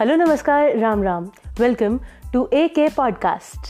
[0.00, 1.24] Hello नमस्कार, Ram Ram.
[1.60, 1.98] Welcome
[2.32, 3.66] to A K podcast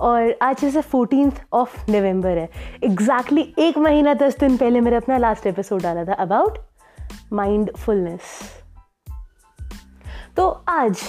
[0.00, 2.48] और आज जैसे फोर्टीन ऑफ़ नवंबर है।
[2.84, 6.58] एग्जैक्टली exactly एक महीना दस दिन पहले मैंने अपना लास्ट एपिसोड डाला था अबाउट
[7.32, 8.20] माइंडफुलनेस
[10.36, 11.02] तो आज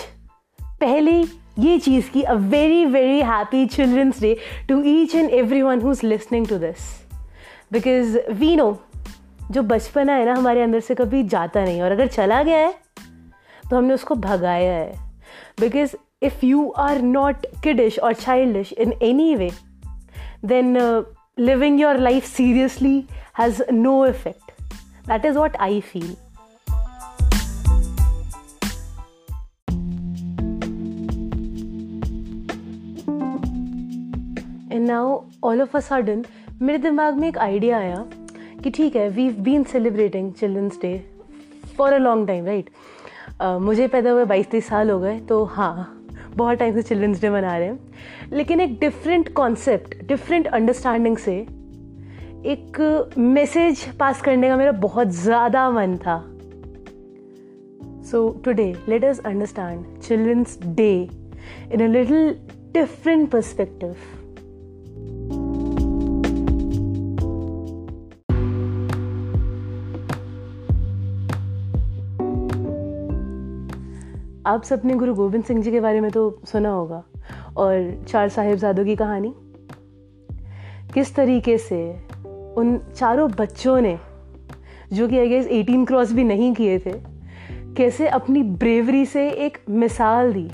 [0.62, 1.12] पहले
[1.60, 4.38] ये चीज़ की a very very happy children's day
[4.70, 6.94] to each and every one who is listening to this
[7.72, 8.80] because we know
[9.52, 12.85] जो बचपना है ना, हमारे अंदर से कभी जाता नहीं। और अगर चला गया है
[13.70, 14.94] तो हमने उसको भगाया है।
[15.60, 19.50] Because if you are not kiddish और childish in any way
[20.46, 20.78] then
[21.40, 22.98] living your life seriously
[23.40, 24.52] has no effect
[25.08, 26.16] that is what I feel
[34.72, 36.26] and now all of a sudden
[36.62, 38.06] मेरे दिमाग में एक आइडिया आया
[38.64, 40.98] कि ठीक है we been celebrating children's day
[41.78, 42.70] for a long time right
[43.42, 45.92] मुझे पैदा हुए बाईस तेईस साल हो गए तो हाँ
[46.36, 47.80] बहुत टाइम से चिल्ड्रंस डे मना रहे हैं।
[48.34, 51.36] लेकिन एक डिफरेंट कॉन्सेप्ट डिफरेंट अंडरस्टैंडिंग से
[52.46, 56.18] एक मैसेज पास करने का मेरा बहुत ज़्यादा मन था।
[58.12, 60.92] So today let us understand children's day
[61.74, 62.36] in a little
[62.74, 63.96] different perspective
[74.46, 77.04] आप सबने गुरु गोविंद सिंह जी के बारे में तो सुना होगा।
[77.58, 79.34] और चार साहिबजादों की कहानी।
[80.94, 81.80] किस तरीके से
[82.58, 83.98] उन चारों बच्चों ने,
[84.94, 86.94] जो कि आई गेस एटीन क्रॉस भी नहीं किए थे,
[87.78, 90.50] कैसे अपनी ब्रेवरी से एक मिसाल दी?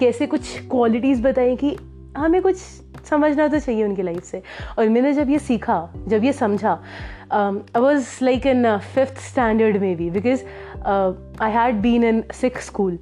[0.00, 1.76] कैसे कुछ क्वालिटीज़ बताई कि
[2.16, 2.56] हमें कुछ
[3.10, 4.42] समझना तो चाहिए उनकी लाइफ से?
[4.78, 6.72] और मैंने जब ये सीखा, जब ये समझा
[7.32, 10.42] I was like in fifth standard में भी because
[11.42, 12.98] I had been in Sikh school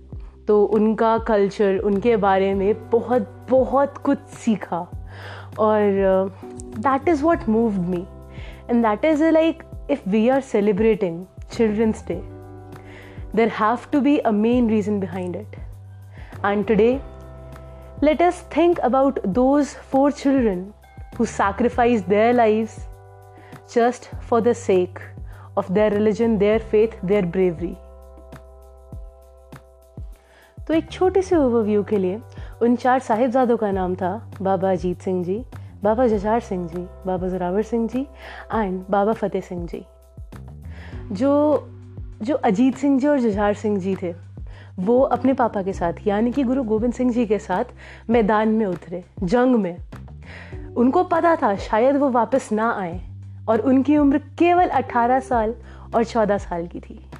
[0.48, 4.78] तो उनका कल्चर उनके बारे में बहुत बहुत कुछ सीखा।
[5.58, 6.30] और
[6.78, 8.04] that is what moved me
[8.70, 12.20] and that is a like if we are celebrating children's day
[13.36, 15.56] there have to be a main reason behind it
[16.44, 16.92] and today
[18.04, 20.64] let us think about those four children
[21.18, 22.68] who sacrifice their live
[23.74, 24.98] just for the sake
[25.58, 27.74] of their religion their faith their bravery
[30.68, 32.20] तो एक छोटे से overview के लिए
[32.62, 35.44] उन चार साहिबजादों का नाम था बाबा अजीत सिंह जी,
[35.84, 38.00] बाबा जजार सिंह जी, बाबा जोरावर सिंह जी
[38.54, 39.84] एंड बाबा फतेह सिंह जी।
[41.14, 41.64] जो
[42.22, 44.14] जो अजीत सिंह जी और जजार सिंह जी थे,
[44.78, 47.64] वो अपने पापा के साथ, यानी कि गुरु गोविंद सिंह जी के साथ
[48.10, 49.76] मैदान में उतरे, जंग में।
[50.76, 53.00] उनको पता था शायद वो वापस ना आए,
[53.48, 55.54] और उनकी उम्र केवल 18 साल
[55.94, 57.10] और 14 साल की थी।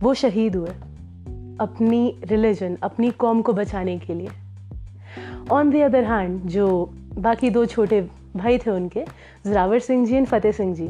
[0.00, 0.70] वो शहीद हुए।
[1.62, 4.28] अपनी रिलीजन, अपनी कौम को बचाने के लिए।
[5.52, 6.68] ऑन द अदर हैंड जो
[7.18, 8.00] बाकी दो छोटे
[8.36, 9.04] भाई थे उनके,
[9.46, 10.88] जरावर सिंह जी एंड फतेह सिंह जी,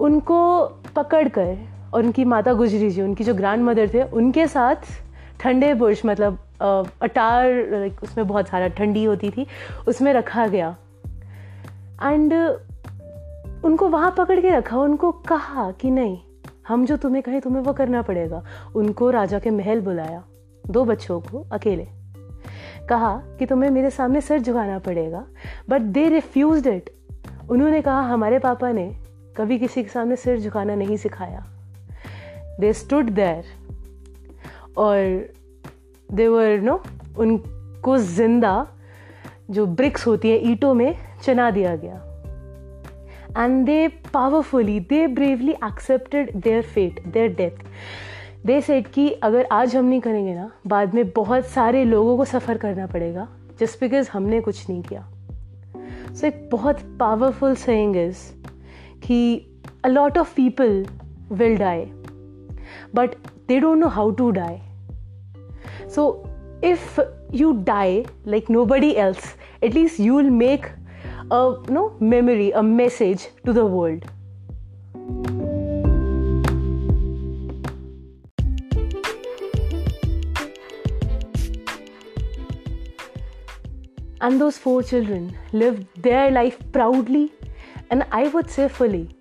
[0.00, 0.64] उनको
[0.96, 1.56] पकड़ कर
[1.94, 4.76] और उनकी माता गुजरी जी, उनकी जो ग्रैंड मदर थे, उनके साथ
[5.40, 6.38] ठंडे बुर्श मतलब
[7.02, 9.46] अटार लाइक उसमें बहुत सारा ठंडी होती थी,
[9.88, 10.76] उसमें रखा गया।
[12.02, 12.32] एंड
[13.64, 16.18] उनको वहाँ पकड़ के रखा, उनको कहा कि नहीं
[16.70, 18.42] हम जो तुम्हें कहें तुम्हें वो करना पड़ेगा।
[18.76, 20.22] उनको राजा के महल बुलाया।
[20.64, 21.86] दो बच्चों को, अकेले।
[22.88, 25.24] कहा कि तुम्हें मेरे सामने सर झुकाना पड़ेगा
[25.68, 26.90] बट दे रिफ्यूज इट
[27.50, 28.90] उन्होंने कहा, हमारे पापा ने
[29.36, 31.44] कभी किसी के सामने सिर झुकाना नहीं सिखाया।
[32.60, 33.44] दे स्टूड देर
[34.78, 35.28] और
[36.12, 36.82] दे वर नो
[37.18, 38.66] उनको ज़िंदा
[39.50, 42.09] जो ब्रिक्स होती है, ईटों में चना दिया गया।
[43.38, 47.66] And they powerfully they bravely accepted their fate their death.
[48.46, 52.24] They said कि अगर आज हम नहीं करेंगे ना बाद में बहुत सारे लोगों को
[52.24, 53.28] सफ़र करना पड़ेगा
[53.60, 55.10] जस्ट बिकॉज़ हमने कुछ नहीं किया।
[56.06, 58.16] सो so, एक बहुत पावरफुल सेइंग इज़
[59.06, 59.46] कि
[59.84, 60.86] a lot of people
[61.32, 61.84] will die
[62.94, 63.14] but
[63.48, 64.58] they don't know how to die
[65.88, 66.24] so
[66.64, 67.00] if
[67.32, 69.26] you die like nobody else,
[69.62, 70.64] at least you will make
[71.30, 74.04] a no memory, a message to the world.
[84.22, 87.32] And those four children lived their life proudly
[87.90, 89.16] and I would say fully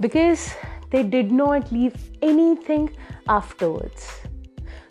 [0.00, 0.50] because
[0.90, 2.90] they did not leave anything
[3.28, 4.08] afterwards.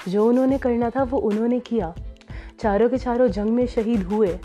[0.08, 1.94] जो उन्होंने करना था वो उन्होंने किया
[2.60, 4.38] चारों के चारों जंग में शहीद हुए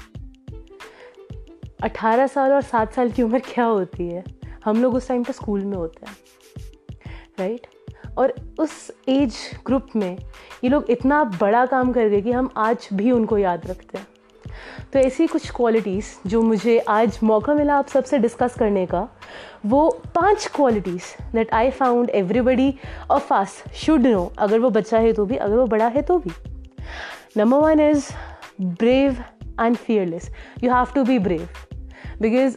[1.83, 4.25] अठारह साल और सात साल की उम्र क्या होती है?
[4.65, 6.17] हम लोग उस टाइम पर स्कूल में होते हैं
[7.39, 7.67] राइट
[8.19, 9.37] और उस एज
[9.67, 10.17] ग्रुप में
[10.65, 14.07] ये लोग इतना बड़ा काम कर गए कि हम आज भी उनको याद रखते हैं।
[14.93, 19.09] तो ऐसी कुछ क्वालिटीज़ जो मुझे आज मौका मिला आप सबसे डिस्कस करने का,
[19.67, 22.75] वो पाँच qualities that I found everybody
[23.11, 26.19] of fast should know अगर वो बच्चा है तो भी, अगर वो बड़ा है तो
[26.19, 26.31] भी।
[27.37, 28.09] Number one is
[28.61, 29.25] brave
[29.61, 30.31] and fearless
[30.65, 31.49] you have to be brave
[32.21, 32.57] because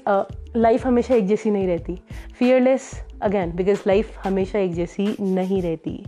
[0.58, 1.98] life हमेशा एक जैसी नहीं रहती।
[2.40, 2.92] फियरलेस
[3.24, 6.04] अगेन बिकॉज़ लाइफ हमेशा एक जैसी नहीं रहती।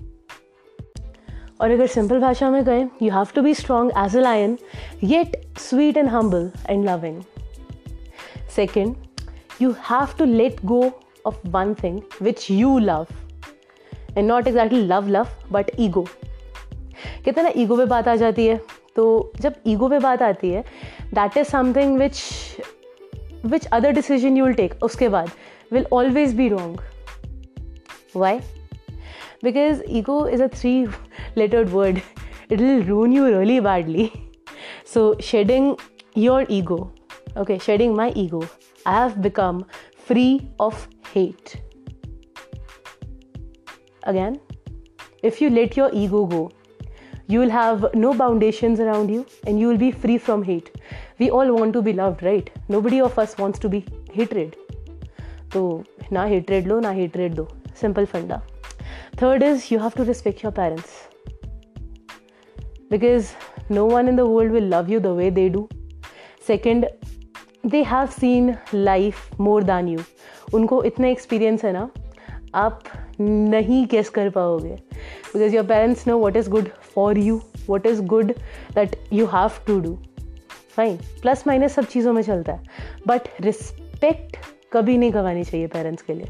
[1.62, 4.58] और अगर सिंपल भाषा में कहें you have to be strong as a lion
[5.04, 7.22] yet sweet and humble and loving
[8.56, 8.96] second
[9.62, 10.82] you have to let go
[11.26, 13.08] of one thing which you love
[14.18, 16.06] and not exactly love love but ego
[17.26, 18.62] कहते ना ego पे बात आ जाती है।
[18.96, 20.64] तो जब ego पे बात आती है
[21.14, 22.22] that is something which
[23.45, 25.31] which other decision you will take उसके बाद
[25.73, 26.81] will always be wrong
[28.17, 28.39] why
[29.45, 30.89] because ego is a three
[31.35, 32.01] lettered word
[32.49, 34.05] it will ruin you really badly
[34.85, 35.77] so shedding
[36.15, 36.79] your ego
[37.37, 38.43] okay shedding my ego
[38.87, 39.65] i have become
[40.11, 41.57] free of hate
[44.13, 44.39] again
[45.31, 46.43] if you let your ego go
[47.29, 50.71] you will have no foundations around you and you will be free from hate
[51.21, 53.85] we all want to be loved right nobody of us wants to be
[54.15, 54.57] hated
[55.53, 55.63] तो
[56.13, 57.49] ना hatred लो ना hatred दो
[57.81, 58.41] simple फंडा
[59.17, 61.09] Third is you have to respect your parents
[62.91, 63.35] because
[63.69, 65.69] no one in the world will love you the way they do.
[66.41, 66.89] Second,
[67.65, 70.05] they have seen life more than you.
[70.55, 71.89] उनको इतना experience है ना
[72.55, 72.83] आप
[73.21, 74.75] नहीं guess कर पाओगे
[75.35, 78.33] because your parents know what is good for you what is good
[78.75, 79.97] that you have to do
[80.78, 82.64] Fine plus minus सब चीज़ों में चलता है।
[83.08, 84.38] बट रिस्पेक्ट
[84.74, 86.28] कभी नहीं गंवानी चाहिए पेरेंट्स के लिए।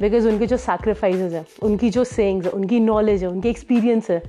[0.00, 4.22] बिकॉज़ उनके जो सैक्रिफाइसेस हैं, उनकी जो सेंग्स है, उनकी नॉलेज है, उनकी एक्सपीरियंस है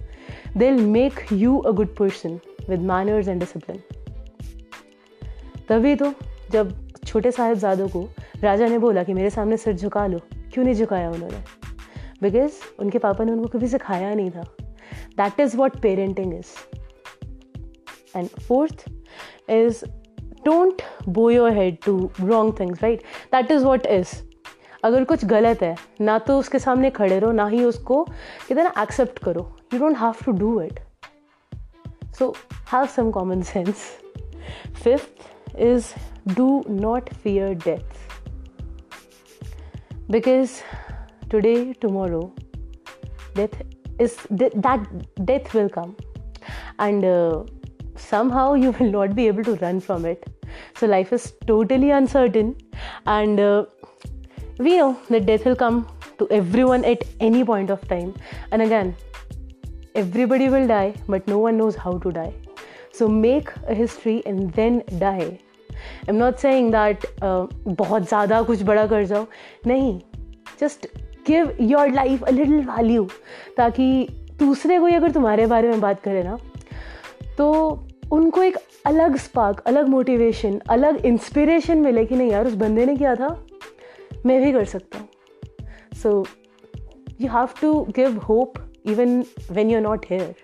[0.57, 2.39] they will make you a good person
[2.69, 3.81] with manners and discipline
[5.69, 6.13] तभी तो
[6.51, 8.07] जब छोटे साहिबजादों को
[8.41, 10.19] राजा ने बोला कि मेरे सामने सिर झुका लो,
[10.53, 11.37] क्यों नहीं झुकाया उन्होंने?
[12.21, 14.41] बिकॉज़ उनके पापा ने उनको कभी सिखाया नहीं था।
[15.17, 16.51] That is what parenting is
[18.17, 18.85] and fourth
[19.49, 19.83] is
[20.45, 24.15] don't bow your head to wrong things right that is what is
[24.83, 28.73] अगर कुछ गलत है ना तो उसके सामने खड़े रहो ना ही उसको कहते ना
[28.81, 30.79] एक्सेप्ट करो। You don't have to do it
[32.19, 32.33] so
[32.71, 33.89] have some common sense
[34.83, 35.93] fifth is
[36.35, 38.01] do not fear death
[40.11, 40.61] because
[41.31, 42.21] today tomorrow
[43.35, 43.61] death
[44.01, 44.87] is that
[45.19, 45.93] death will come
[46.83, 47.62] uh,
[47.96, 50.28] somehow you will not be able to run from it
[50.74, 52.54] so life is totally uncertain
[53.06, 53.64] and uh,
[54.58, 55.86] we know that death will come
[56.18, 58.14] to everyone at any point of time.
[58.50, 58.96] And again,
[59.94, 62.34] everybody will die, but no one knows how to die.
[62.92, 65.38] So make a history and then die.
[66.08, 69.26] I'm not saying that uh, बहुत ज़्यादा कुछ बड़ा कर जाओ
[69.66, 69.98] नहीं
[70.60, 70.86] just
[71.26, 73.04] give your life a little value
[73.56, 73.86] ताकि
[74.38, 76.36] दूसरे कोई अगर तुम्हारे बारे में बात करे ना
[77.37, 77.49] तो
[78.11, 82.95] उनको एक अलग स्पार्क अलग मोटिवेशन अलग इंस्पिरेशन मिले कि नहीं यार उस बंदे ने
[82.95, 83.29] किया था
[84.25, 86.23] मैं भी कर सकता हूँ so
[87.21, 90.35] you have to give hope even when you are not here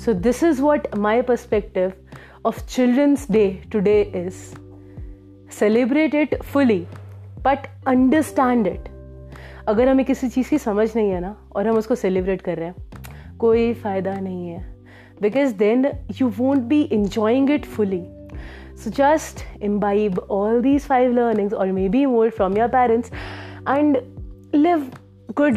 [0.00, 1.92] So, this is what my perspective
[2.42, 4.54] of Children's Day today is.
[5.52, 6.78] Celebrate it fully
[7.44, 8.88] but understand it
[9.68, 12.66] अगर हमें किसी चीज़ की समझ नहीं है ना, और हम उसको सेलिब्रेट कर रहे
[12.66, 12.74] हैं,
[13.38, 14.76] कोई फ़ायदा नहीं है।
[15.22, 15.86] Because then
[16.20, 18.02] you won't be enjoying it fully
[18.76, 23.12] so just imbibe all these five learnings और maybe more from your parents
[23.68, 23.98] and
[24.54, 24.90] live
[25.36, 25.56] good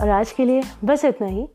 [0.00, 1.48] और आज के लिए बस इतना ही।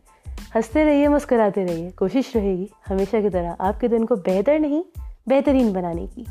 [0.55, 4.83] हँसते रहिए, मुस्कराते रहिए। कोशिश रहेगी हमेशा की तरह आपके दिन को बेहतर नहीं,
[5.27, 6.25] बेहतरीन बनाने की।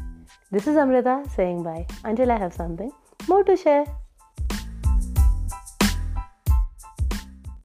[0.53, 2.91] This is Amrita saying bye until I have something
[3.31, 4.08] more to share